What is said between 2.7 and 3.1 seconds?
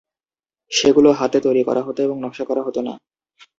না।